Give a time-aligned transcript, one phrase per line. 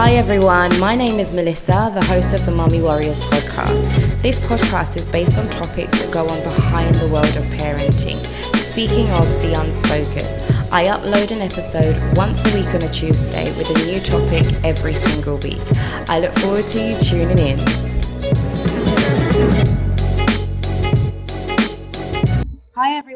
[0.00, 3.86] Hi everyone, my name is Melissa, the host of the Mummy Warriors podcast.
[4.22, 8.16] This podcast is based on topics that go on behind the world of parenting.
[8.56, 10.24] Speaking of the unspoken,
[10.72, 14.94] I upload an episode once a week on a Tuesday with a new topic every
[14.94, 15.60] single week.
[16.08, 17.58] I look forward to you tuning in.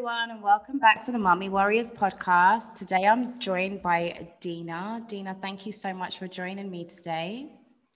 [0.05, 2.77] Everyone, and welcome back to the Mummy Warriors podcast.
[2.77, 5.01] Today I'm joined by Dina.
[5.09, 7.47] Dina, thank you so much for joining me today.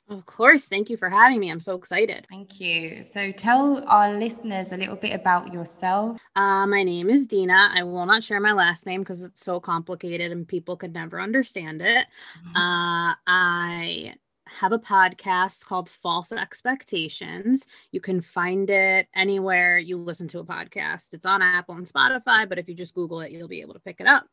[0.09, 0.67] Of course.
[0.67, 1.51] Thank you for having me.
[1.51, 2.25] I'm so excited.
[2.27, 3.03] Thank you.
[3.03, 6.17] So, tell our listeners a little bit about yourself.
[6.35, 7.69] Uh, my name is Dina.
[7.75, 11.21] I will not share my last name because it's so complicated and people could never
[11.21, 12.07] understand it.
[12.43, 12.55] Mm-hmm.
[12.55, 14.15] Uh, I
[14.49, 17.65] have a podcast called False Expectations.
[17.91, 21.13] You can find it anywhere you listen to a podcast.
[21.13, 23.79] It's on Apple and Spotify, but if you just Google it, you'll be able to
[23.79, 24.23] pick it up.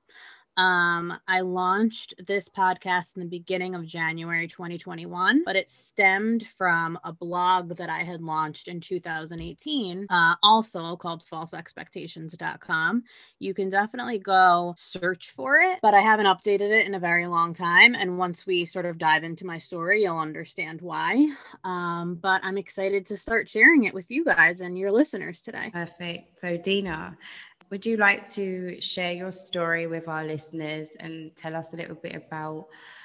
[0.57, 6.99] Um, I launched this podcast in the beginning of January 2021, but it stemmed from
[7.05, 13.03] a blog that I had launched in 2018, uh, also called falseexpectations.com.
[13.39, 17.27] You can definitely go search for it, but I haven't updated it in a very
[17.27, 17.95] long time.
[17.95, 21.35] And once we sort of dive into my story, you'll understand why.
[21.65, 25.71] Um, but I'm excited to start sharing it with you guys and your listeners today.
[25.73, 26.25] Perfect.
[26.37, 27.17] So, Dina,
[27.71, 31.97] would you like to share your story with our listeners and tell us a little
[32.03, 32.65] bit about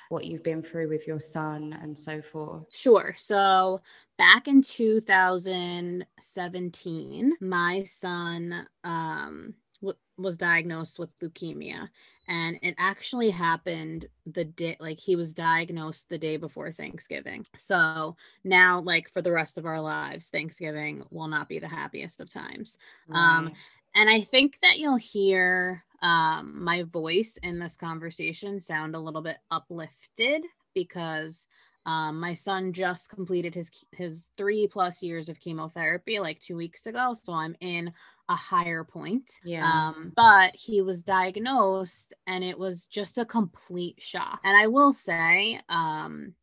[0.09, 2.67] what you've been through with your son and so forth?
[2.73, 3.15] Sure.
[3.17, 3.81] So,
[4.17, 11.89] back in 2017, my son um, w- was diagnosed with leukemia.
[12.27, 17.45] And it actually happened the day, like he was diagnosed the day before Thanksgiving.
[17.57, 22.21] So now, like for the rest of our lives, Thanksgiving will not be the happiest
[22.21, 22.77] of times.
[23.09, 23.37] Um, right.
[23.37, 23.51] Um,
[23.95, 29.21] and I think that you'll hear um, my voice in this conversation sound a little
[29.21, 31.47] bit uplifted because
[31.85, 36.85] um, my son just completed his his three plus years of chemotherapy like two weeks
[36.85, 37.91] ago, so I'm in
[38.29, 39.31] a higher point.
[39.43, 39.65] Yeah.
[39.65, 44.39] Um, but he was diagnosed, and it was just a complete shock.
[44.43, 46.35] And I will say, um,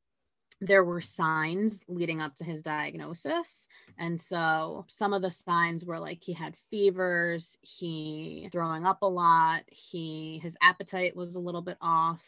[0.61, 3.69] there were signs leading up to his diagnosis.
[3.99, 9.07] And so some of the signs were like he had fevers, he throwing up a
[9.07, 12.25] lot, he his appetite was a little bit off.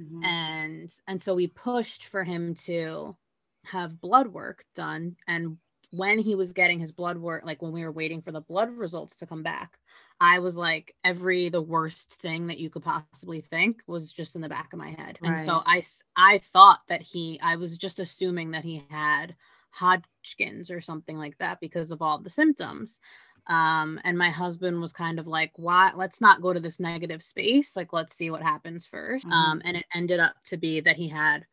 [0.00, 0.24] Mm-hmm.
[0.24, 3.16] And and so we pushed for him to
[3.64, 5.56] have blood work done and
[5.92, 8.70] when he was getting his blood work like when we were waiting for the blood
[8.70, 9.76] results to come back
[10.20, 14.42] I was like every the worst thing that you could possibly think was just in
[14.42, 15.18] the back of my head.
[15.20, 15.32] Right.
[15.32, 15.82] And so I
[16.16, 19.34] I thought that he I was just assuming that he had
[19.70, 23.00] Hodgkin's or something like that because of all the symptoms.
[23.48, 27.22] Um, and my husband was kind of like, why let's not go to this negative
[27.22, 27.76] space.
[27.76, 29.32] Like, let's see what happens 1st mm-hmm.
[29.32, 31.46] Um, and it ended up to be that he had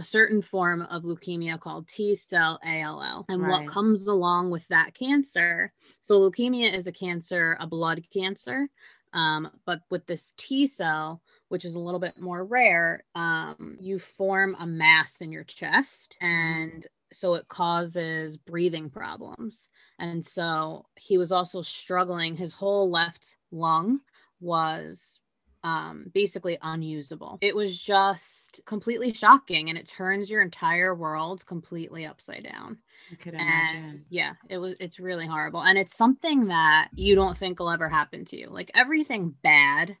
[0.00, 3.26] a certain form of leukemia called T cell ALL.
[3.28, 3.50] And right.
[3.50, 8.68] what comes along with that cancer, so leukemia is a cancer, a blood cancer.
[9.12, 13.98] Um, but with this T cell, which is a little bit more rare, um, you
[13.98, 19.68] form a mass in your chest and so it causes breathing problems.
[19.98, 22.36] And so he was also struggling.
[22.36, 24.00] His whole left lung
[24.40, 25.20] was
[25.62, 27.38] um, basically unusable.
[27.40, 32.78] It was just completely shocking and it turns your entire world completely upside down.
[33.12, 33.84] I could imagine.
[33.84, 35.62] And yeah, it was it's really horrible.
[35.62, 38.48] And it's something that you don't think will ever happen to you.
[38.48, 39.96] Like everything bad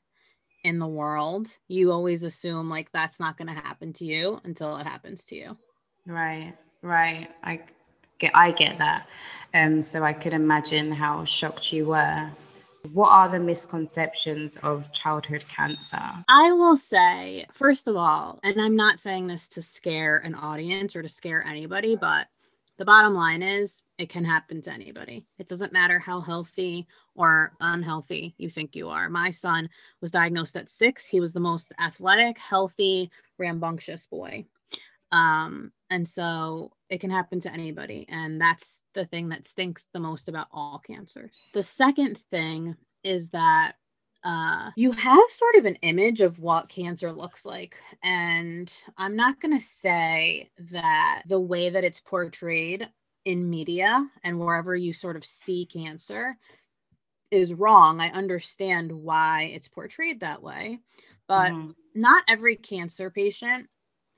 [0.62, 4.76] in the world, you always assume like that's not going to happen to you until
[4.76, 5.56] it happens to you.
[6.06, 6.54] Right.
[6.82, 7.28] Right.
[7.42, 7.58] I
[8.18, 9.02] get I get that.
[9.54, 12.30] Um so I could imagine how shocked you were
[12.92, 16.00] what are the misconceptions of childhood cancer?
[16.28, 20.96] I will say, first of all, and I'm not saying this to scare an audience
[20.96, 22.26] or to scare anybody, but
[22.78, 25.22] the bottom line is it can happen to anybody.
[25.38, 29.10] It doesn't matter how healthy or unhealthy you think you are.
[29.10, 29.68] My son
[30.00, 31.06] was diagnosed at six.
[31.06, 34.46] He was the most athletic, healthy, rambunctious boy.
[35.12, 38.04] Um, and so it can happen to anybody.
[38.08, 41.30] And that's the thing that stinks the most about all cancers.
[41.54, 43.74] The second thing is that
[44.22, 47.76] uh, you have sort of an image of what cancer looks like.
[48.02, 52.88] And I'm not going to say that the way that it's portrayed
[53.24, 56.36] in media and wherever you sort of see cancer
[57.30, 58.00] is wrong.
[58.00, 60.80] I understand why it's portrayed that way,
[61.28, 61.70] but mm-hmm.
[61.94, 63.68] not every cancer patient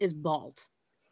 [0.00, 0.58] is bald.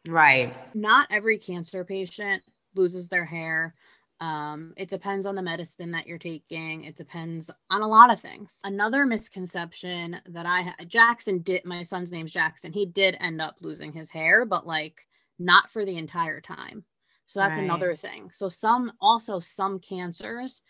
[0.07, 0.51] Right.
[0.73, 2.43] Not every cancer patient
[2.75, 3.75] loses their hair.
[4.19, 6.83] Um, it depends on the medicine that you're taking.
[6.83, 8.59] It depends on a lot of things.
[8.63, 12.71] Another misconception that I had Jackson did, my son's name's Jackson.
[12.71, 15.07] He did end up losing his hair, but like
[15.39, 16.83] not for the entire time.
[17.25, 17.63] So that's right.
[17.63, 18.29] another thing.
[18.31, 20.61] So, some also, some cancers,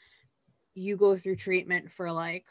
[0.76, 2.46] you go through treatment for like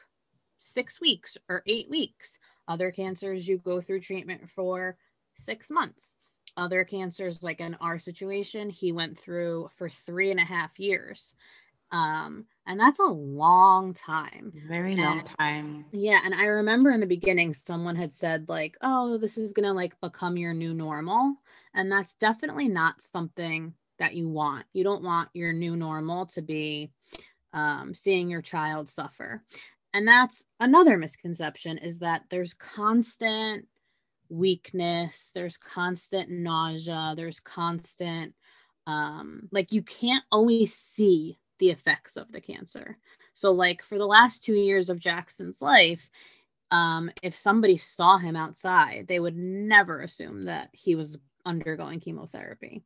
[0.58, 2.38] six weeks or eight weeks.
[2.66, 4.96] Other cancers, you go through treatment for
[5.36, 6.16] six months
[6.60, 11.34] other cancers, like in our situation, he went through for three and a half years.
[11.90, 14.52] Um, and that's a long time.
[14.68, 15.84] Very and, long time.
[15.92, 16.20] Yeah.
[16.24, 19.72] And I remember in the beginning, someone had said, like, oh, this is going to
[19.72, 21.34] like become your new normal.
[21.74, 24.66] And that's definitely not something that you want.
[24.72, 26.92] You don't want your new normal to be
[27.52, 29.42] um, seeing your child suffer.
[29.92, 33.66] And that's another misconception is that there's constant
[34.30, 38.34] weakness there's constant nausea there's constant
[38.86, 42.96] um like you can't always see the effects of the cancer.
[43.34, 46.08] So like for the last 2 years of Jackson's life
[46.70, 52.82] um if somebody saw him outside they would never assume that he was undergoing chemotherapy.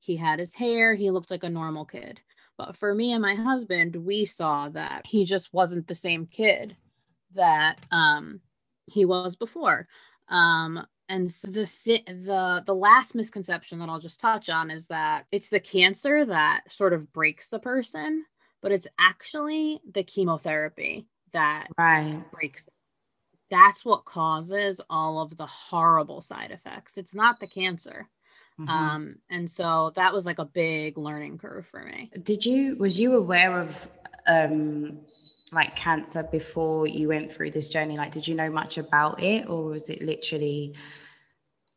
[0.00, 2.20] He had his hair he looked like a normal kid.
[2.58, 6.76] But for me and my husband we saw that he just wasn't the same kid
[7.34, 8.40] that um
[8.86, 9.86] he was before
[10.30, 14.86] um, and so the fi- the the last misconception that I'll just touch on is
[14.86, 18.24] that it's the cancer that sort of breaks the person,
[18.60, 22.22] but it's actually the chemotherapy that right.
[22.32, 22.68] breaks.
[23.50, 26.98] That's what causes all of the horrible side effects.
[26.98, 28.06] It's not the cancer.
[28.60, 28.68] Mm-hmm.
[28.70, 32.10] Um, and so that was like a big learning curve for me.
[32.24, 33.88] Did you was you aware of
[34.26, 34.90] um
[35.52, 37.96] like cancer before you went through this journey?
[37.96, 40.74] Like, did you know much about it, or was it literally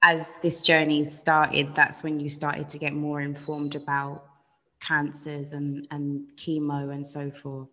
[0.03, 1.67] as this journey started?
[1.75, 4.21] That's when you started to get more informed about
[4.81, 7.69] cancers and and chemo and so forth.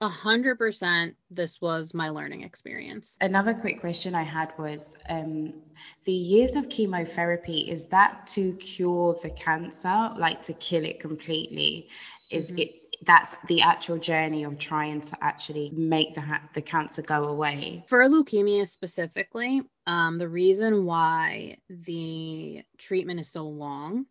[0.00, 1.16] A hundred percent.
[1.28, 3.16] This was my learning experience.
[3.20, 5.52] Another quick question I had was um,
[6.06, 7.68] the years of chemotherapy.
[7.68, 11.86] Is that to cure the cancer, like to kill it completely?
[12.30, 12.60] Is mm-hmm.
[12.60, 12.70] it
[13.06, 17.82] that's the actual journey of trying to actually make the ha- the cancer go away.
[17.88, 24.06] For leukemia specifically, um, the reason why the treatment is so long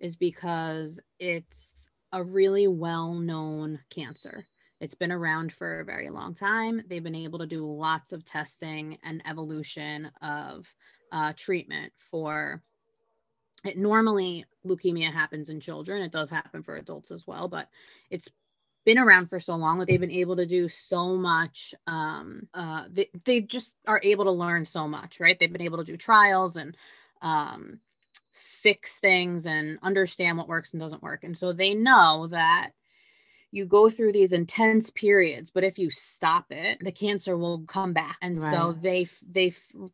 [0.00, 4.44] is because it's a really well known cancer.
[4.80, 6.82] It's been around for a very long time.
[6.88, 10.66] They've been able to do lots of testing and evolution of
[11.12, 12.62] uh, treatment for
[13.64, 16.02] it normally leukemia happens in children.
[16.02, 17.68] It does happen for adults as well but
[18.10, 18.28] it's
[18.84, 19.78] been around for so long.
[19.78, 24.24] That they've been able to do so much um uh they, they just are able
[24.24, 25.38] to learn so much right?
[25.38, 26.76] They've been able to do trials and
[27.22, 27.78] um
[28.32, 31.24] fix things and understand what works and doesn't work.
[31.24, 32.70] And so they know that
[33.52, 37.92] you go through these intense periods but if you stop it the cancer will come
[37.92, 38.52] back and right.
[38.52, 39.50] so they they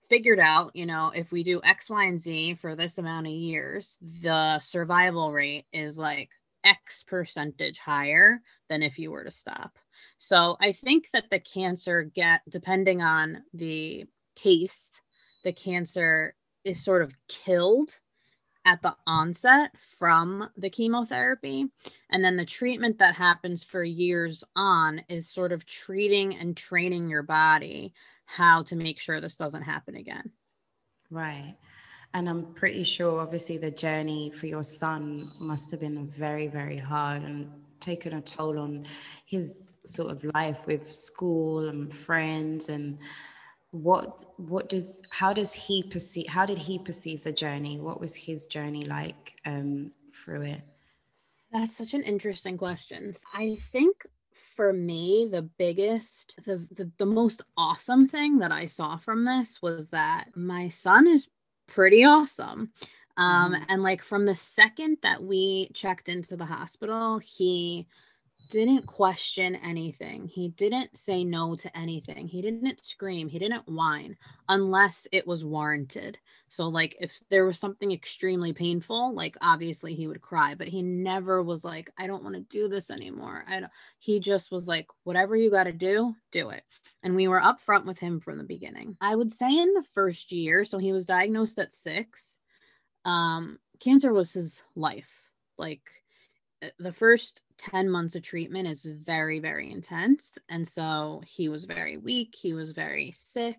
[0.09, 3.33] figured out you know if we do x y and z for this amount of
[3.33, 6.31] years the survival rate is like
[6.65, 9.77] x percentage higher than if you were to stop
[10.19, 14.05] so i think that the cancer get depending on the
[14.37, 15.01] case
[15.45, 16.35] the cancer
[16.65, 17.99] is sort of killed
[18.69, 21.67] at the onset from the chemotherapy.
[22.11, 27.09] And then the treatment that happens for years on is sort of treating and training
[27.09, 27.95] your body
[28.27, 30.31] how to make sure this doesn't happen again.
[31.11, 31.51] Right.
[32.13, 36.79] And I'm pretty sure, obviously, the journey for your son must have been very, very
[36.79, 37.47] hard and
[37.81, 38.85] taken a toll on
[39.27, 42.99] his sort of life with school and friends and
[43.73, 44.07] what
[44.49, 47.79] what does how does he perceive how did he perceive the journey?
[47.79, 49.15] What was his journey like
[49.47, 49.91] um
[50.25, 50.61] through it?
[51.53, 53.13] That's such an interesting question.
[53.35, 54.07] I think
[54.57, 59.63] for me the biggest the, the the most awesome thing that i saw from this
[59.63, 61.29] was that my son is
[61.67, 62.73] pretty awesome.
[63.17, 63.63] Um mm-hmm.
[63.69, 67.87] and like from the second that we checked into the hospital he
[68.51, 70.27] didn't question anything.
[70.27, 72.29] He didn't say no to anything.
[72.29, 73.29] He didn't scream.
[73.29, 74.17] He didn't whine
[74.49, 76.19] unless it was warranted.
[76.49, 80.83] So, like, if there was something extremely painful, like, obviously he would cry, but he
[80.83, 83.45] never was like, I don't want to do this anymore.
[83.47, 86.65] I don't, he just was like, whatever you got to do, do it.
[87.03, 88.97] And we were upfront with him from the beginning.
[89.01, 92.39] I would say in the first year, so he was diagnosed at six,
[93.05, 95.29] um, cancer was his life.
[95.59, 95.83] Like,
[96.63, 100.39] eh, the first 10 months of treatment is very, very intense.
[100.49, 102.35] And so he was very weak.
[102.35, 103.59] He was very sick.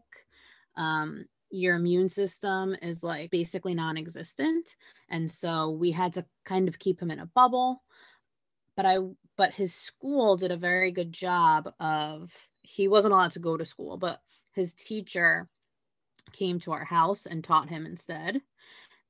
[0.75, 4.75] Um, your immune system is like basically non existent.
[5.10, 7.84] And so we had to kind of keep him in a bubble.
[8.75, 8.98] But I,
[9.36, 13.65] but his school did a very good job of he wasn't allowed to go to
[13.65, 14.22] school, but
[14.53, 15.50] his teacher
[16.32, 18.41] came to our house and taught him instead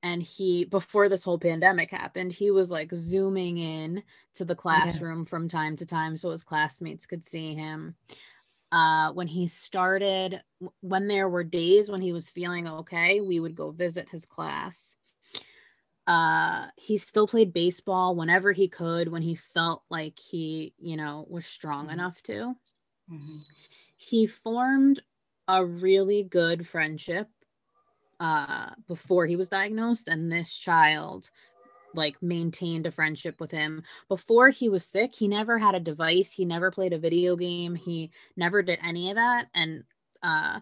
[0.03, 4.01] and he before this whole pandemic happened he was like zooming in
[4.34, 5.25] to the classroom yeah.
[5.25, 7.96] from time to time so his classmates could see him
[8.72, 10.41] uh, when he started
[10.82, 14.96] when there were days when he was feeling okay we would go visit his class
[16.08, 21.25] uh, he still played baseball whenever he could when he felt like he you know
[21.29, 21.94] was strong mm-hmm.
[21.94, 22.34] enough to
[23.12, 23.38] mm-hmm.
[23.98, 25.00] he formed
[25.48, 27.27] a really good friendship
[28.19, 31.29] uh before he was diagnosed and this child
[31.95, 33.81] like maintained a friendship with him.
[34.07, 37.75] Before he was sick he never had a device he never played a video game
[37.75, 39.83] he never did any of that and
[40.21, 40.59] uh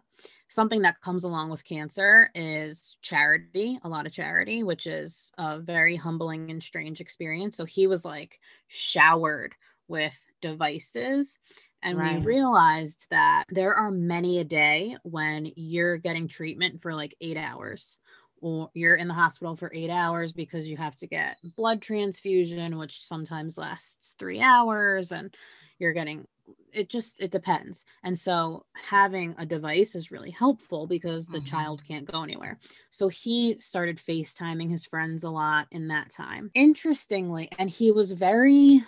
[0.50, 5.60] something that comes along with cancer is charity a lot of charity which is a
[5.60, 7.58] very humbling and strange experience.
[7.58, 9.56] So he was like showered
[9.88, 11.38] with devices
[11.84, 12.20] and right.
[12.20, 17.38] we realized that there are many a day when you're getting treatment for like eight
[17.38, 17.98] hours
[18.42, 22.78] or you're in the hospital for eight hours because you have to get blood transfusion
[22.78, 25.36] which sometimes lasts three hours and
[25.80, 26.26] you're getting
[26.74, 31.48] it just it depends and so having a device is really helpful because the mm-hmm.
[31.48, 32.60] child can't go anywhere
[32.92, 38.12] so he started facetiming his friends a lot in that time interestingly and he was
[38.12, 38.84] very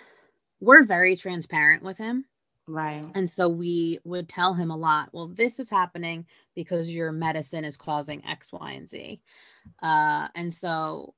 [0.60, 2.24] we're very transparent with him
[2.70, 3.04] Right.
[3.14, 7.64] And so we would tell him a lot, well, this is happening because your medicine
[7.64, 9.20] is causing X, Y, and Z.
[9.82, 11.14] Uh, and so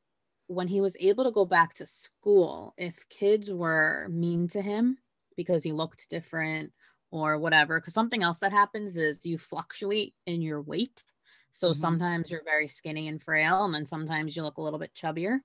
[0.48, 4.96] when he was able to go back to school, if kids were mean to him
[5.36, 6.72] because he looked different
[7.10, 11.04] or whatever, because something else that happens is you fluctuate in your weight.
[11.50, 11.80] So mm-hmm.
[11.80, 15.36] sometimes you're very skinny and frail, and then sometimes you look a little bit chubbier.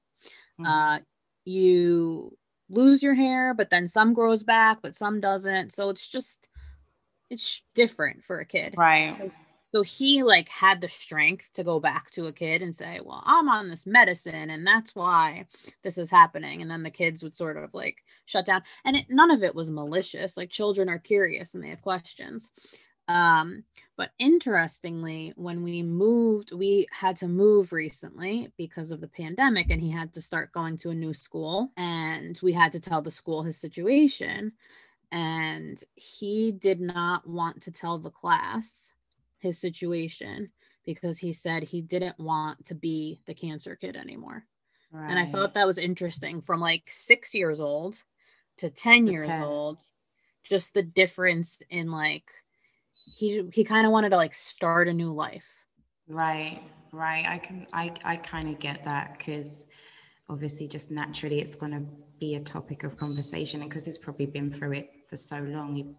[0.58, 0.66] Mm-hmm.
[0.66, 1.00] Uh,
[1.44, 2.38] you
[2.70, 5.72] lose your hair, but then some grows back, but some doesn't.
[5.72, 6.48] So it's just
[7.30, 8.74] it's different for a kid.
[8.78, 9.14] Right.
[9.18, 9.30] So,
[9.72, 13.22] so he like had the strength to go back to a kid and say, "Well,
[13.26, 15.46] I'm on this medicine and that's why
[15.84, 18.62] this is happening." And then the kids would sort of like shut down.
[18.86, 20.38] And it, none of it was malicious.
[20.38, 22.50] Like children are curious and they have questions.
[23.08, 23.64] Um,
[23.98, 29.82] but interestingly, when we moved, we had to move recently because of the pandemic, and
[29.82, 31.72] he had to start going to a new school.
[31.76, 34.54] And we had to tell the school his situation.
[35.12, 38.94] And he did not want to tell the class
[39.40, 40.52] his situation
[40.86, 44.46] because he said he didn't want to be the cancer kid anymore.
[44.92, 45.10] Right.
[45.10, 48.02] And I thought that was interesting from like six years old
[48.60, 49.42] to 10 to years 10.
[49.42, 49.80] old,
[50.44, 52.30] just the difference in like
[53.16, 55.46] he he kind of wanted to like start a new life.
[56.10, 56.60] Right
[56.94, 57.26] right.
[57.28, 59.74] I can i i kind of get that because
[60.30, 61.82] obviously just naturally it's going to
[62.20, 65.76] be a topic of conversation and because he's probably been through it for so long
[65.76, 65.94] he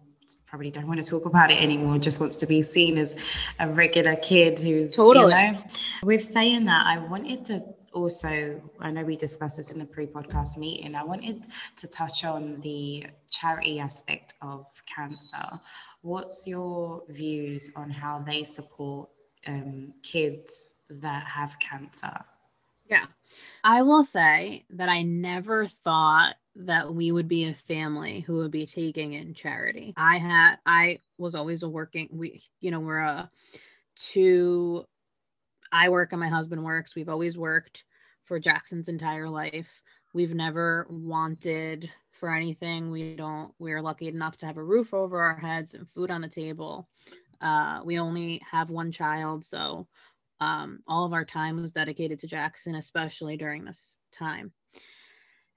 [0.47, 3.73] probably don't want to talk about it anymore just wants to be seen as a
[3.73, 5.31] regular kid who's totally.
[5.31, 5.59] you know.
[6.03, 7.59] With saying that i wanted to
[7.95, 11.37] also i know we discussed this in a pre-podcast meeting i wanted
[11.77, 14.63] to touch on the charity aspect of
[14.95, 15.59] cancer
[16.03, 19.07] What's your views on how they support
[19.47, 22.17] um, kids that have cancer?
[22.89, 23.05] Yeah.
[23.63, 28.51] I will say that I never thought that we would be a family who would
[28.51, 29.93] be taking in charity.
[29.97, 33.29] I had I was always a working we you know we're a
[33.95, 34.85] two
[35.71, 36.95] I work and my husband works.
[36.95, 37.83] We've always worked
[38.23, 39.81] for Jackson's entire life.
[40.13, 41.89] We've never wanted
[42.19, 42.91] for anything.
[42.91, 46.21] We don't, we're lucky enough to have a roof over our heads and food on
[46.21, 46.87] the table.
[47.41, 49.87] Uh, we only have one child, so
[50.41, 54.51] um, all of our time was dedicated to Jackson, especially during this time.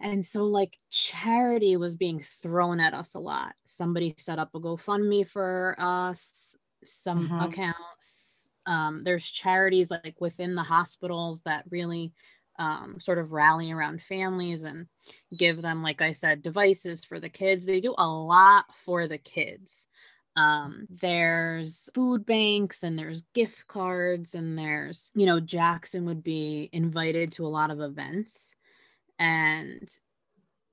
[0.00, 3.54] And so, like, charity was being thrown at us a lot.
[3.64, 7.40] Somebody set up a GoFundMe for us, some mm-hmm.
[7.40, 8.50] accounts.
[8.66, 12.12] Um, there's charities like within the hospitals that really
[12.58, 14.86] um, sort of rally around families and
[15.36, 17.66] give them, like I said, devices for the kids.
[17.66, 19.86] They do a lot for the kids.
[20.34, 26.70] Um, there's food banks and there's gift cards and there's, you know, Jackson would be
[26.72, 28.54] invited to a lot of events.
[29.18, 29.88] And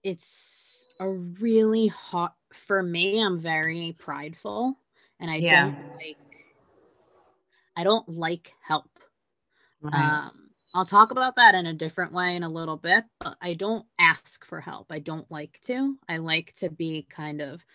[0.03, 4.79] it's a really hot for me, I'm very prideful
[5.19, 5.65] and I yeah.
[5.65, 6.15] don't like
[7.75, 8.89] I don't like help.
[9.81, 9.93] Right.
[9.93, 13.53] Um I'll talk about that in a different way in a little bit, but I
[13.55, 14.91] don't ask for help.
[14.91, 15.97] I don't like to.
[16.07, 17.65] I like to be kind of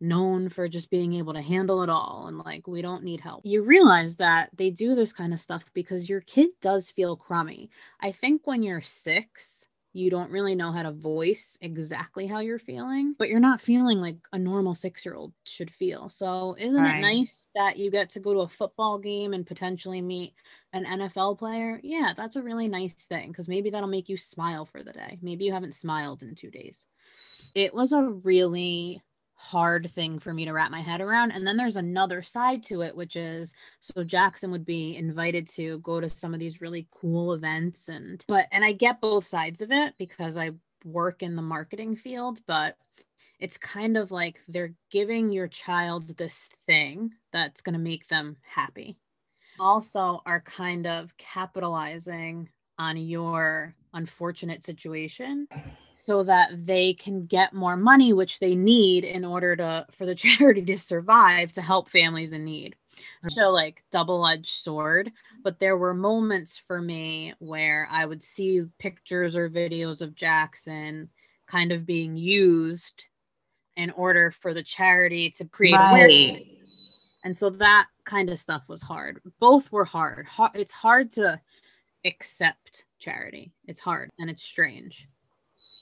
[0.00, 3.42] known for just being able to handle it all and like we don't need help.
[3.44, 7.70] You realize that they do this kind of stuff because your kid does feel crummy.
[8.00, 9.59] I think when you're 6
[9.92, 14.00] you don't really know how to voice exactly how you're feeling, but you're not feeling
[14.00, 16.08] like a normal six year old should feel.
[16.08, 16.98] So, isn't right.
[16.98, 20.34] it nice that you get to go to a football game and potentially meet
[20.72, 21.80] an NFL player?
[21.82, 25.18] Yeah, that's a really nice thing because maybe that'll make you smile for the day.
[25.22, 26.86] Maybe you haven't smiled in two days.
[27.54, 29.02] It was a really
[29.40, 31.30] hard thing for me to wrap my head around.
[31.30, 35.78] And then there's another side to it, which is so Jackson would be invited to
[35.78, 39.62] go to some of these really cool events and but and I get both sides
[39.62, 40.50] of it because I
[40.84, 42.76] work in the marketing field, but
[43.38, 48.36] it's kind of like they're giving your child this thing that's going to make them
[48.42, 48.98] happy.
[49.58, 55.48] Also are kind of capitalizing on your unfortunate situation
[56.10, 60.14] so that they can get more money which they need in order to for the
[60.24, 62.74] charity to survive to help families in need.
[63.22, 65.12] So like double-edged sword.
[65.44, 71.08] But there were moments for me where i would see pictures or videos of jackson
[71.48, 73.04] kind of being used
[73.76, 76.44] in order for the charity to create right.
[77.24, 79.20] and so that kind of stuff was hard.
[79.38, 80.26] Both were hard.
[80.54, 81.40] It's hard to
[82.04, 83.52] accept charity.
[83.68, 85.06] It's hard and it's strange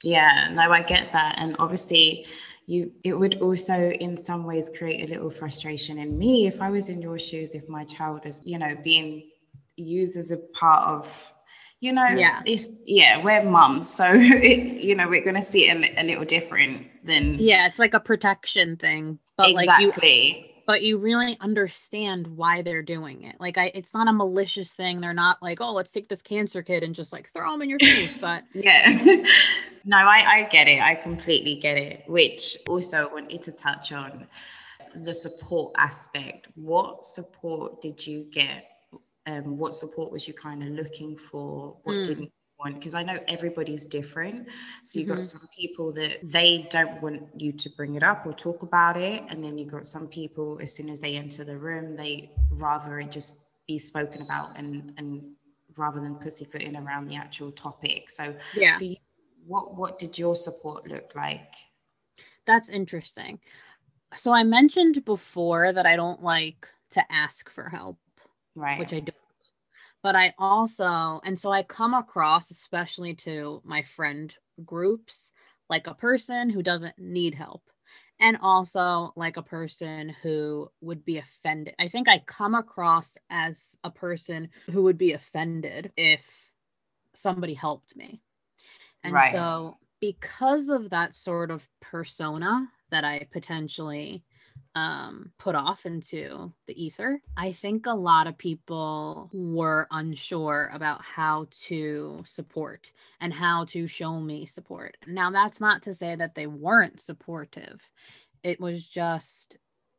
[0.03, 1.37] yeah, no, I get that.
[1.39, 2.27] And obviously,
[2.67, 6.71] you it would also in some ways create a little frustration in me if I
[6.71, 9.29] was in your shoes, if my child is, you know, being
[9.77, 11.33] used as a part of
[11.81, 15.71] you know yeah it's yeah we're mums so it, you know we're going to see
[15.71, 19.87] it a, a, little different than yeah it's like a protection thing but exactly.
[19.87, 23.37] like you but you really understand why they're doing it.
[23.41, 25.01] Like I it's not a malicious thing.
[25.01, 27.71] They're not like, "Oh, let's take this cancer kid and just like throw them in
[27.71, 29.25] your face." But yeah.
[29.85, 30.81] No, I I get it.
[30.81, 32.05] I completely get it.
[32.07, 34.27] Which also I wanted to touch on
[34.95, 36.49] the support aspect.
[36.57, 38.65] What support did you get?
[39.27, 41.77] Um, what support was you kind of looking for?
[41.85, 42.07] What mm.
[42.07, 44.49] didn't want because I know everybody's different.
[44.85, 45.17] So you've mm-hmm.
[45.17, 48.97] got some people that they don't want you to bring it up or talk about
[48.97, 52.29] it, and then you've got some people as soon as they enter the room, they
[52.55, 53.35] rather it just
[53.67, 55.23] be spoken about and and
[55.77, 58.11] rather than pussyfooting around the actual topic.
[58.11, 58.97] So yeah, you,
[59.49, 61.41] what what did your support look like?
[62.47, 63.41] That's interesting.
[64.15, 67.99] So I mentioned before that I don't like to ask for help,
[68.55, 68.79] right?
[68.79, 69.15] Which I don't
[70.03, 74.35] but I also, and so I come across, especially to my friend
[74.65, 75.33] groups,
[75.69, 77.63] like a person who doesn't need help
[78.21, 81.75] and also like a person who would be offended.
[81.79, 86.49] I think I come across as a person who would be offended if
[87.15, 88.21] somebody helped me.
[89.05, 89.33] And right.
[89.33, 94.23] so, because of that sort of persona that I potentially
[94.75, 97.21] um, put off into the ether.
[97.37, 103.87] I think a lot of people were unsure about how to support and how to
[103.87, 104.97] show me support.
[105.07, 107.81] Now, that's not to say that they weren't supportive.
[108.43, 109.57] It was just,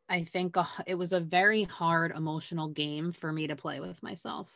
[0.08, 4.02] I think a, it was a very hard emotional game for me to play with
[4.02, 4.50] myself.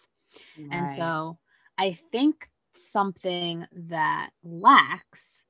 [0.58, 0.68] Right.
[0.70, 1.38] And so
[1.76, 5.42] I think something that lacks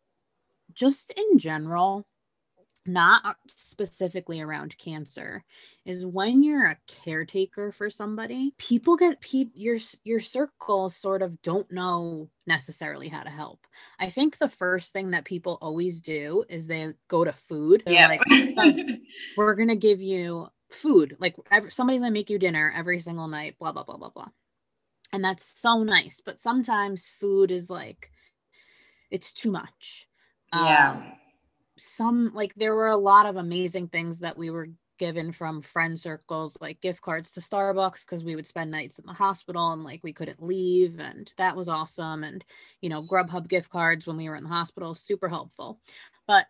[0.74, 2.06] just in general
[2.87, 5.42] not specifically around cancer
[5.87, 11.40] is when you're a caretaker for somebody people get pe- your your circle sort of
[11.42, 13.66] don't know necessarily how to help.
[13.98, 17.82] I think the first thing that people always do is they go to food.
[17.87, 18.08] They're yeah.
[18.08, 19.00] like,
[19.37, 21.16] we're gonna give you food.
[21.18, 24.28] Like every, somebody's gonna make you dinner every single night blah blah blah blah blah
[25.14, 28.11] and that's so nice but sometimes food is like
[29.14, 30.09] it's too much.
[30.53, 30.94] Yeah.
[30.96, 31.12] Um,
[31.77, 35.98] some like there were a lot of amazing things that we were given from friend
[35.98, 39.85] circles like gift cards to Starbucks because we would spend nights in the hospital and
[39.85, 42.24] like we couldn't leave and that was awesome.
[42.24, 42.44] And
[42.81, 45.79] you know Grubhub gift cards when we were in the hospital super helpful.
[46.27, 46.46] But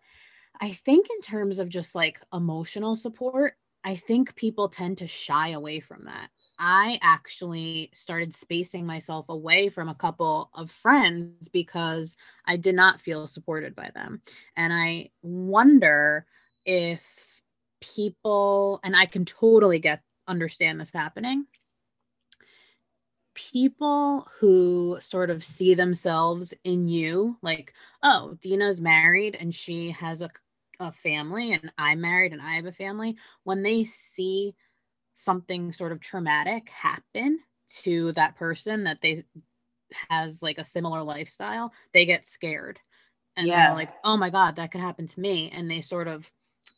[0.61, 5.51] I think in terms of just like emotional support I think people tend to shy
[5.51, 12.17] away from that I actually started spacing myself away from a couple of friends because
[12.47, 14.23] I did not feel supported by them.
[14.57, 16.27] And I wonder
[16.65, 17.03] if
[17.81, 21.47] people, and I can totally get understand this happening.
[23.35, 30.23] People who sort of see themselves in you, like, oh, Dina's married and she has
[30.23, 30.31] a,
[30.81, 33.17] a family, and I'm married and I have a family.
[33.45, 34.55] When they see
[35.15, 37.39] something sort of traumatic happen
[37.83, 39.25] to that person that they
[40.09, 42.79] has like a similar lifestyle, they get scared.
[43.37, 43.67] And yeah.
[43.67, 45.51] they're like, oh my God, that could happen to me.
[45.51, 46.31] And they sort of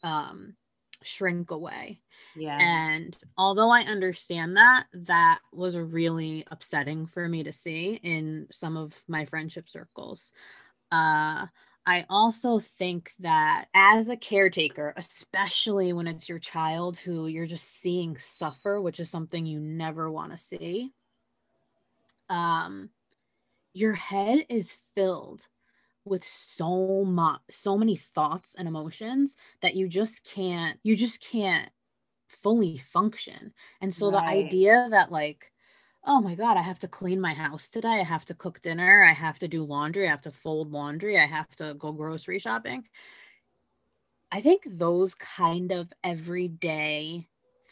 [0.02, 0.54] um
[1.02, 2.00] shrink away.
[2.34, 2.58] Yeah.
[2.60, 8.76] And although I understand that, that was really upsetting for me to see in some
[8.76, 10.32] of my friendship circles.
[10.90, 11.46] Uh,
[11.86, 17.80] I also think that as a caretaker, especially when it's your child who you're just
[17.80, 20.92] seeing suffer, which is something you never want to see,
[22.28, 22.90] um,
[23.72, 25.46] your head is filled
[26.04, 31.68] with so much so many thoughts and emotions that you just can't you just can't
[32.28, 34.20] fully function and so right.
[34.20, 35.52] the idea that like
[36.06, 39.02] oh my god i have to clean my house today i have to cook dinner
[39.02, 42.38] i have to do laundry i have to fold laundry i have to go grocery
[42.38, 42.84] shopping
[44.32, 47.26] i think those kind of everyday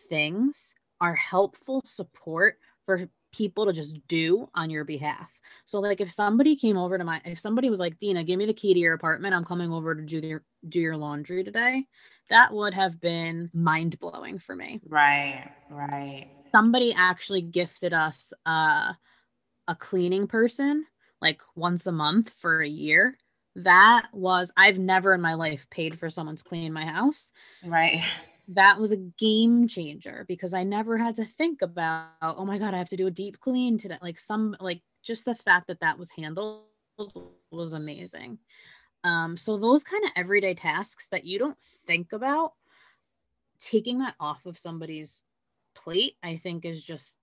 [0.09, 5.33] things are helpful support for people to just do on your behalf
[5.67, 8.47] so like if somebody came over to my if somebody was like, Dina, give me
[8.47, 9.35] the key to your apartment.
[9.35, 11.87] I'm coming over to do your do your laundry today.
[12.31, 14.81] That would have been mind blowing for me.
[14.89, 16.27] Right, right.
[16.55, 18.93] Somebody actually gifted us uh,
[19.67, 20.87] a cleaning person
[21.21, 23.17] like once a month for a year.
[23.57, 27.33] That was I've never in my life paid for someone to clean my house.
[27.65, 28.03] Right
[28.49, 32.75] that was a game changer because I never had to think about, oh my God,
[32.75, 33.99] I have to do a deep clean today.
[34.03, 36.65] Like some, like just the fact that that was handled
[37.51, 38.39] was amazing.
[39.03, 42.53] Um, so those kind of everyday tasks that you don't think about,
[43.61, 45.23] taking that off of somebody's
[45.75, 47.17] plate, I think is just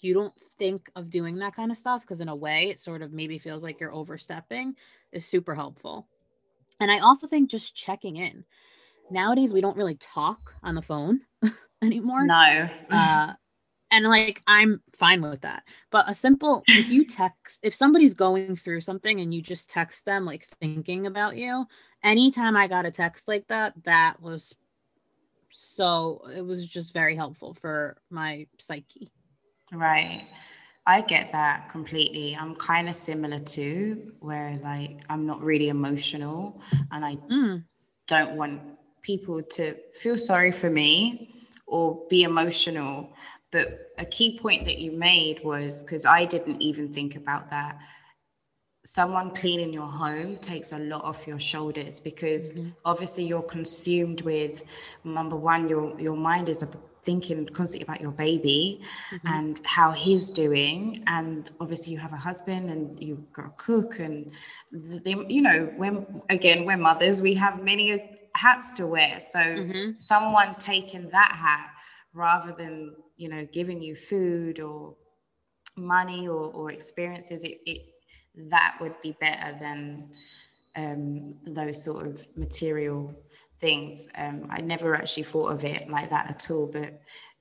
[0.00, 3.02] you don't think of doing that kind of stuff because in a way it sort
[3.02, 4.74] of maybe feels like you're overstepping
[5.12, 6.06] is super helpful.
[6.80, 8.44] And I also think just checking in.
[9.10, 11.20] Nowadays we don't really talk on the phone
[11.82, 12.26] anymore.
[12.26, 12.68] No.
[12.90, 13.32] uh,
[13.90, 18.56] and like i'm fine with that but a simple if you text if somebody's going
[18.56, 21.66] through something and you just text them like thinking about you
[22.02, 24.54] anytime i got a text like that that was
[25.52, 29.10] so it was just very helpful for my psyche
[29.72, 30.26] right
[30.86, 36.60] i get that completely i'm kind of similar to where like i'm not really emotional
[36.92, 37.60] and i mm.
[38.06, 38.60] don't want
[39.02, 41.28] people to feel sorry for me
[41.66, 43.10] or be emotional
[43.50, 47.76] but a key point that you made was because I didn't even think about that.
[48.90, 52.70] Someone cleaning your home takes a lot off your shoulders because mm-hmm.
[52.86, 54.62] obviously you're consumed with
[55.04, 56.64] number one, your your mind is
[57.02, 58.80] thinking constantly about your baby
[59.12, 59.28] mm-hmm.
[59.28, 63.98] and how he's doing, and obviously you have a husband and you've got a cook
[63.98, 64.24] and
[65.04, 68.02] they, you know when again we're mothers we have many
[68.34, 69.90] hats to wear so mm-hmm.
[69.96, 71.70] someone taking that hat
[72.14, 74.94] rather than you know giving you food or
[75.76, 77.80] money or, or experiences it, it
[78.50, 80.06] that would be better than
[80.76, 83.12] um, those sort of material
[83.60, 86.92] things um, i never actually thought of it like that at all but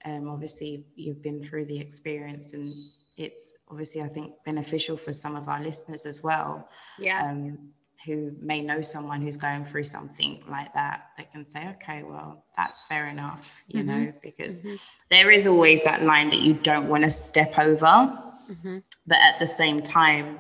[0.06, 2.74] um, obviously you've been through the experience and
[3.18, 7.58] it's obviously i think beneficial for some of our listeners as well yeah um,
[8.08, 12.42] who may know someone who's going through something like that that can say okay well
[12.56, 14.06] that's fair enough you mm-hmm.
[14.06, 14.76] know because mm-hmm.
[15.10, 18.78] there is always that line that you don't want to step over mm-hmm.
[19.08, 20.38] but at the same time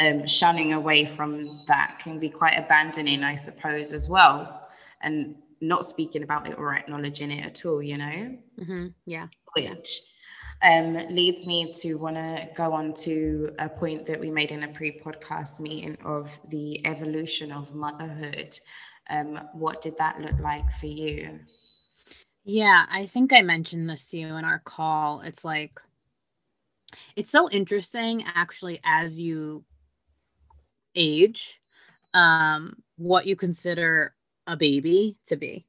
[0.00, 4.60] um, shunning away from that can be quite abandoning i suppose as well
[5.02, 8.86] and not speaking about it or acknowledging it at all you know mm-hmm.
[9.06, 10.00] yeah which
[10.62, 14.62] um, leads me to want to go on to a point that we made in
[14.62, 18.58] a pre-podcast meeting of the evolution of motherhood.
[19.08, 21.38] Um, what did that look like for you?
[22.44, 25.22] Yeah, I think I mentioned this to you in our call.
[25.22, 25.80] It's like
[27.16, 29.64] it's so interesting actually as you
[30.94, 31.60] age
[32.14, 34.14] um what you consider
[34.46, 35.66] a baby to be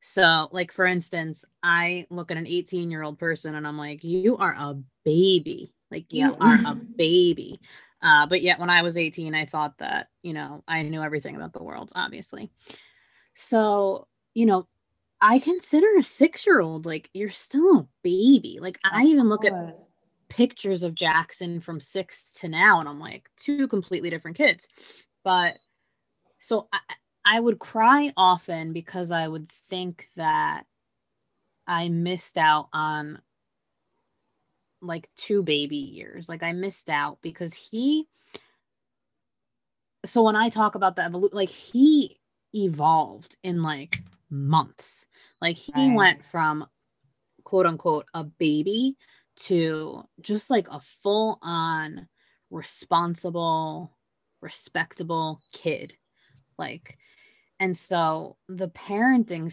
[0.00, 4.02] so, like for instance, I look at an 18 year old person and I'm like,
[4.02, 5.74] you are a baby.
[5.90, 7.60] Like you are a baby.
[8.02, 11.36] Uh, but yet when I was 18, I thought that, you know, I knew everything
[11.36, 12.50] about the world, obviously.
[13.34, 14.64] So, you know,
[15.20, 18.58] I consider a six year old like you're still a baby.
[18.58, 19.28] Like of I even course.
[19.28, 19.52] look at
[20.30, 24.66] pictures of Jackson from six to now, and I'm like, two completely different kids.
[25.22, 25.54] But
[26.40, 26.78] so I,
[27.24, 30.64] I would cry often because I would think that
[31.68, 33.20] I missed out on
[34.80, 36.28] like two baby years.
[36.28, 38.06] Like I missed out because he
[40.06, 42.18] so when I talk about the evolution, like he
[42.54, 43.98] evolved in like
[44.30, 45.06] months.
[45.42, 45.94] Like he right.
[45.94, 46.66] went from
[47.44, 48.96] quote unquote a baby
[49.40, 52.08] to just like a full on
[52.50, 53.96] responsible,
[54.42, 55.92] respectable kid.
[56.58, 56.96] Like
[57.60, 59.52] and so the parenting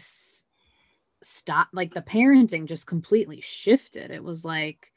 [1.22, 1.74] stopped.
[1.74, 4.92] like the parenting just completely shifted it was like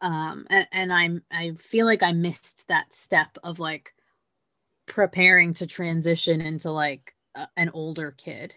[0.00, 3.92] um and, and i'm i feel like i missed that step of like
[4.86, 8.54] preparing to transition into like a, an older kid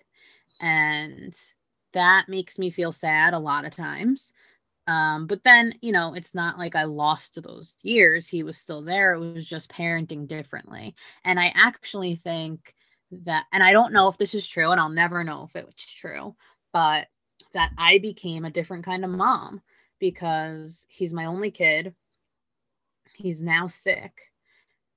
[0.61, 1.37] and
[1.93, 4.33] that makes me feel sad a lot of times
[4.87, 8.27] um, but then, you know, it's not like I lost those years.
[8.27, 9.13] He was still there.
[9.13, 10.95] It was just parenting differently.
[11.25, 12.73] And I actually think
[13.11, 15.93] that, and I don't know if this is true, and I'll never know if it's
[15.93, 16.35] true,
[16.71, 17.07] but
[17.53, 19.61] that I became a different kind of mom
[19.99, 21.93] because he's my only kid.
[23.13, 24.13] He's now sick.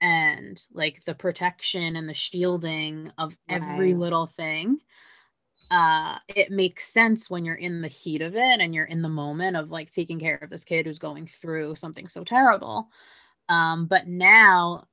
[0.00, 4.00] And like the protection and the shielding of every right.
[4.00, 4.78] little thing
[5.70, 9.08] uh it makes sense when you're in the heat of it and you're in the
[9.08, 12.88] moment of like taking care of this kid who's going through something so terrible
[13.48, 14.84] um but now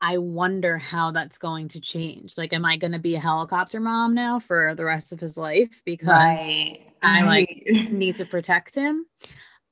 [0.00, 3.78] i wonder how that's going to change like am i going to be a helicopter
[3.78, 6.80] mom now for the rest of his life because right.
[7.02, 9.06] i like need to protect him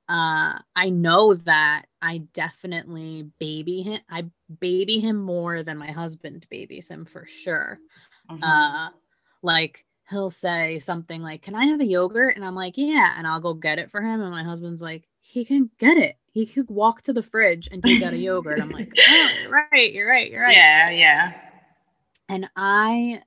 [0.08, 4.24] uh i know that i definitely baby him i
[4.60, 7.78] baby him more than my husband babies him for sure
[8.28, 8.46] uh-huh.
[8.46, 8.90] uh
[9.42, 12.36] like he'll say something like, Can I have a yogurt?
[12.36, 13.14] And I'm like, Yeah.
[13.16, 14.20] And I'll go get it for him.
[14.20, 16.14] And my husband's like, He can get it.
[16.30, 18.60] He could walk to the fridge and take out a yogurt.
[18.60, 19.92] I'm like, Oh, you're right.
[19.92, 20.30] You're right.
[20.30, 20.56] You're right.
[20.56, 20.90] Yeah.
[20.90, 21.40] Yeah.
[22.28, 23.22] And I,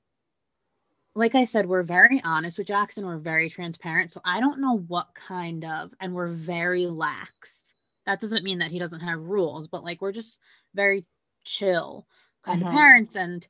[1.16, 3.06] like I said, we're very honest with Jackson.
[3.06, 4.12] We're very transparent.
[4.12, 7.74] So I don't know what kind of, and we're very lax.
[8.06, 10.40] That doesn't mean that he doesn't have rules, but like we're just
[10.74, 11.04] very
[11.44, 12.08] chill
[12.44, 12.78] kind of mm-hmm.
[12.78, 13.16] parents.
[13.16, 13.48] And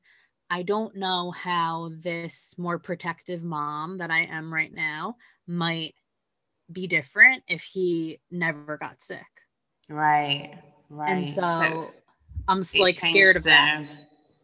[0.50, 5.92] I don't know how this more protective mom that I am right now might
[6.72, 9.26] be different if he never got sick.
[9.88, 10.54] Right.
[10.90, 11.12] Right.
[11.12, 11.90] And so, so
[12.48, 13.84] I'm like scared of that.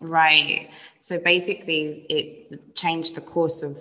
[0.01, 0.69] Right.
[0.99, 3.77] So basically it changed the course of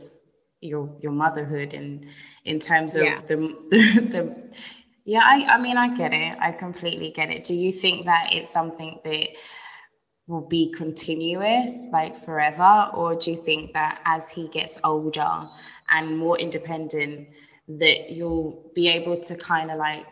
[0.62, 2.06] your your motherhood and
[2.46, 3.22] in terms of yeah.
[3.22, 4.52] the, the the
[5.06, 6.38] yeah, I, I mean I get it.
[6.40, 7.44] I completely get it.
[7.44, 9.28] Do you think that it's something that
[10.32, 12.90] will be continuous, like forever?
[12.94, 15.44] Or do you think that as he gets older
[15.92, 17.28] and more independent,
[17.68, 20.06] that you'll be able to kind of like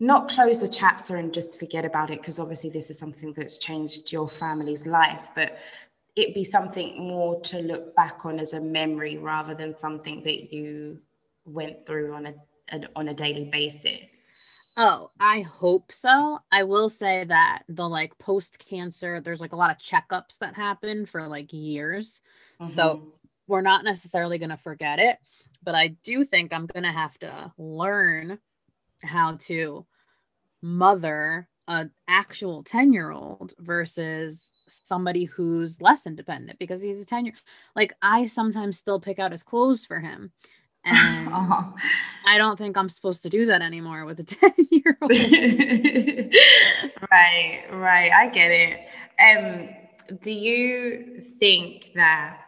[0.00, 2.18] not close the chapter and just forget about it?
[2.18, 5.58] Because obviously, this is something that's changed your family's life, but
[6.16, 10.52] it be something more to look back on as a memory rather than something that
[10.52, 10.96] you
[11.46, 12.34] went through on a,
[12.72, 14.17] a on a daily basis.
[14.80, 16.38] Oh, I hope so.
[16.52, 20.54] I will say that the like post cancer, there's like a lot of checkups that
[20.54, 22.20] happen for like years.
[22.60, 22.74] Mm-hmm.
[22.74, 23.00] So
[23.48, 25.18] we're not necessarily going to forget it,
[25.64, 28.38] but I do think I'm going to have to learn
[29.02, 29.84] how to
[30.62, 37.26] mother an actual 10 year old versus somebody who's less independent because he's a 10
[37.26, 37.34] year
[37.76, 40.32] like I sometimes still pick out his clothes for him
[40.84, 41.74] and oh.
[42.26, 45.10] I don't think I'm supposed to do that anymore with a 10 year old.
[47.10, 48.12] right, right.
[48.12, 48.86] I get it.
[49.18, 49.66] Um,
[50.22, 52.38] do you think that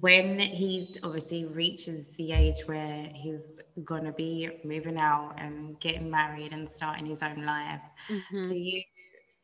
[0.00, 6.52] when he obviously reaches the age where he's gonna be moving out and getting married
[6.52, 8.48] and starting his own life, mm-hmm.
[8.48, 8.82] do you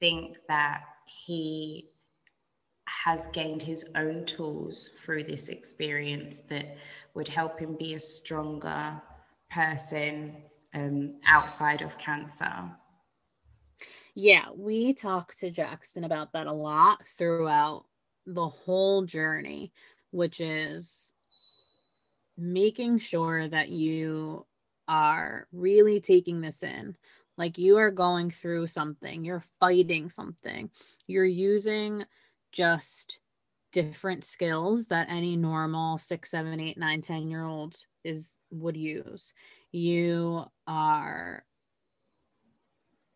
[0.01, 0.83] think that
[1.27, 1.87] he
[3.05, 6.67] has gained his own tools through this experience that
[7.15, 8.93] would help him be a stronger
[9.51, 10.33] person
[10.75, 12.51] um, outside of cancer.
[14.15, 17.85] Yeah, we talked to Jackson about that a lot throughout
[18.27, 19.73] the whole journey,
[20.11, 21.13] which is
[22.37, 24.47] making sure that you
[24.89, 26.97] are really taking this in.
[27.37, 30.71] Like you are going through something, you're fighting something,
[31.07, 32.05] you're using
[32.53, 33.19] just
[33.75, 39.35] different skills that any normal six, seven, eight, nine, ten year old is would use.
[39.73, 41.45] You are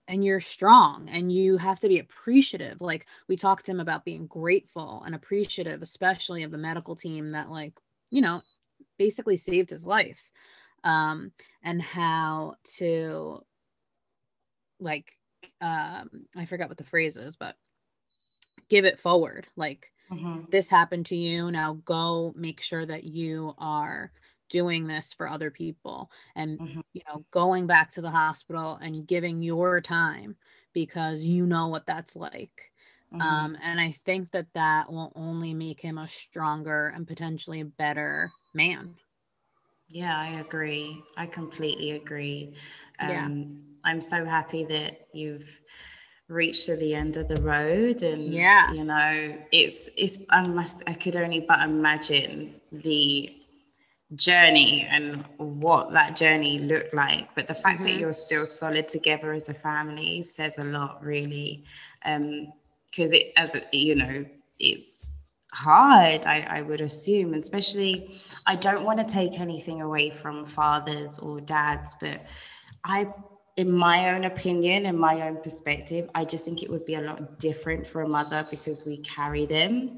[0.09, 2.81] and you're strong and you have to be appreciative.
[2.81, 7.33] Like we talked to him about being grateful and appreciative especially of the medical team
[7.33, 7.75] that like
[8.11, 8.43] you know
[8.99, 10.29] basically saved his life.
[10.83, 11.31] Um
[11.63, 13.45] and how to
[14.81, 15.13] like
[15.61, 17.57] um i forgot what the phrase is but
[18.69, 19.47] give it forward.
[19.57, 20.41] Like mm-hmm.
[20.51, 24.11] this happened to you now go make sure that you are
[24.49, 26.81] doing this for other people and mm-hmm.
[26.93, 30.37] you know going back to the hospital and giving your time
[30.73, 32.73] because you know what that's like
[33.13, 33.21] mm-hmm.
[33.21, 37.65] um, and i think that that will only make him a stronger and potentially a
[37.65, 38.95] better man
[39.91, 42.55] yeah i agree i completely agree
[43.01, 43.29] um, yeah.
[43.85, 45.59] i'm so happy that you've
[46.29, 48.71] reached to the end of the road and yeah.
[48.73, 53.33] you know it's it's i must i could only but imagine the
[54.15, 57.29] journey and what that journey looked like.
[57.35, 57.85] But the fact mm-hmm.
[57.85, 61.61] that you're still solid together as a family says a lot really.
[62.07, 62.51] Um
[62.91, 64.25] because it as you know
[64.59, 65.15] it's
[65.53, 71.19] hard I, I would assume especially i don't want to take anything away from fathers
[71.19, 72.21] or dads but
[72.85, 73.07] i
[73.59, 77.01] in my own opinion in my own perspective i just think it would be a
[77.01, 79.91] lot different for a mother because we carry them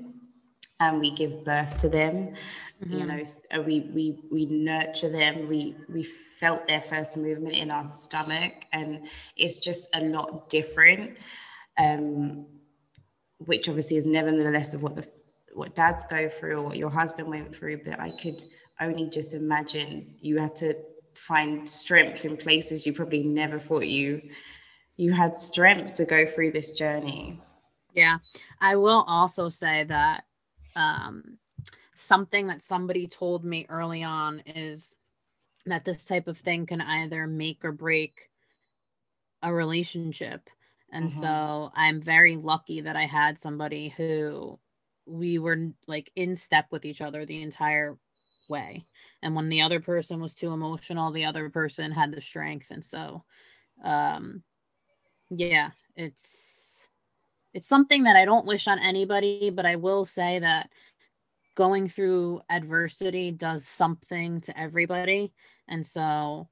[0.80, 2.34] and we give birth to them
[2.82, 2.98] mm-hmm.
[2.98, 3.22] you know
[3.66, 8.98] we we we nurture them we we felt their first movement in our stomach and
[9.36, 11.10] it's just a lot different
[11.78, 12.46] um,
[13.46, 15.06] which obviously is nevertheless of what the
[15.54, 18.42] what dads go through or what your husband went through but i could
[18.80, 20.72] only just imagine you had to
[21.30, 24.20] find strength in places you probably never thought you
[24.96, 27.38] you had strength to go through this journey
[27.94, 28.18] yeah
[28.60, 30.24] i will also say that
[30.76, 31.38] um,
[32.00, 34.96] something that somebody told me early on is
[35.66, 38.30] that this type of thing can either make or break
[39.42, 40.48] a relationship.
[40.92, 41.20] And mm-hmm.
[41.20, 44.58] so I'm very lucky that I had somebody who
[45.06, 47.98] we were like in step with each other the entire
[48.48, 48.82] way.
[49.22, 52.70] And when the other person was too emotional, the other person had the strength.
[52.70, 53.22] And so,
[53.84, 54.42] um,
[55.30, 56.86] yeah, it's
[57.52, 60.70] it's something that I don't wish on anybody, but I will say that
[61.56, 65.32] going through adversity does something to everybody.
[65.68, 66.48] And so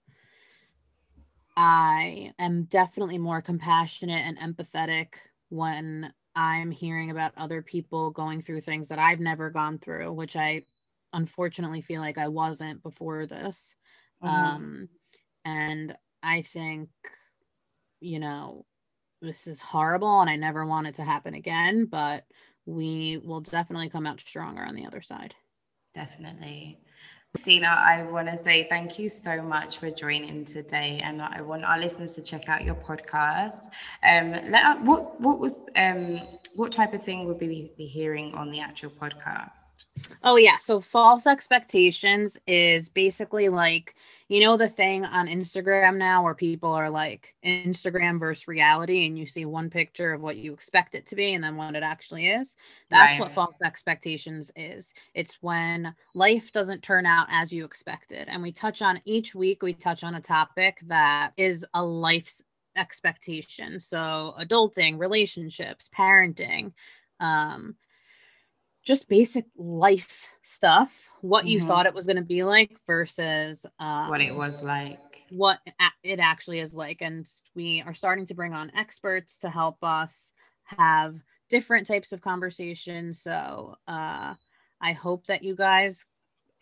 [1.56, 5.08] I am definitely more compassionate and empathetic
[5.48, 10.36] when I'm hearing about other people going through things that I've never gone through, which
[10.36, 10.62] I
[11.12, 13.74] unfortunately feel like I wasn't before this.
[14.22, 14.34] Mm-hmm.
[14.34, 14.88] Um,
[15.44, 16.88] and I think,
[18.00, 18.64] you know,
[19.20, 22.24] this is horrible and I never want it to happen again, but
[22.66, 25.34] we will definitely come out stronger on the other side.
[25.94, 26.76] Definitely.
[27.42, 31.62] Dina, I want to say thank you so much for joining today, and I want
[31.62, 33.64] our listeners to check out your podcast.
[34.02, 36.20] Um, let, what what was um,
[36.56, 39.67] what type of thing would we be hearing on the actual podcast?
[40.22, 43.94] Oh yeah, so false expectations is basically like
[44.28, 49.18] you know the thing on Instagram now where people are like Instagram versus reality and
[49.18, 51.82] you see one picture of what you expect it to be and then what it
[51.82, 52.56] actually is.
[52.90, 53.20] That's right.
[53.20, 54.92] what false expectations is.
[55.14, 58.28] It's when life doesn't turn out as you expected.
[58.28, 62.42] And we touch on each week we touch on a topic that is a life's
[62.76, 63.80] expectation.
[63.80, 66.72] So adulting, relationships, parenting,
[67.20, 67.76] um
[68.88, 71.48] just basic life stuff what mm-hmm.
[71.48, 74.98] you thought it was going to be like versus um, what it was like.
[75.30, 75.58] what
[76.02, 77.02] it actually is like.
[77.02, 80.32] And we are starting to bring on experts to help us
[80.64, 81.16] have
[81.50, 83.22] different types of conversations.
[83.22, 84.34] So uh,
[84.80, 86.06] i hope that you guys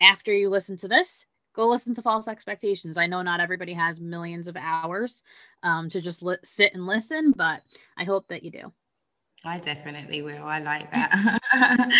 [0.01, 2.99] after you listen to this go listen to false expectations.
[2.99, 5.23] I know not everybody has millions of hours
[5.63, 7.61] um, to just li- sit and listen but
[7.97, 8.71] i hope that you do
[9.45, 10.43] I definitely will.
[10.43, 11.39] I like that.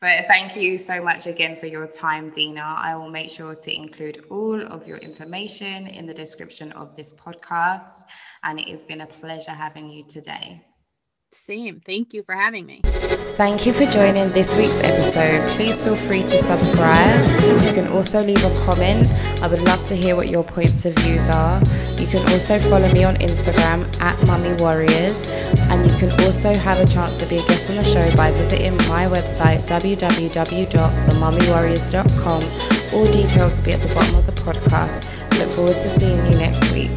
[0.00, 2.60] but thank you so much again for your time, Dina.
[2.60, 7.14] I will make sure to include all of your information in the description of this
[7.14, 8.02] podcast.
[8.42, 10.60] And it has been a pleasure having you today.
[11.32, 11.80] Same.
[11.84, 12.82] Thank you for having me.
[13.36, 15.42] Thank you for joining this week's episode.
[15.56, 17.24] Please feel free to subscribe.
[17.64, 19.08] You can also leave a comment.
[19.42, 21.60] I would love to hear what your points of views are.
[21.98, 25.28] You can also follow me on Instagram at Mummy Warriors.
[25.72, 28.30] And you can also have a chance to be a guest on the show by
[28.32, 32.42] visiting my website www.themummy.warriors.com.
[32.94, 35.08] All details will be at the bottom of the podcast.
[35.38, 36.90] Look forward to seeing you next week.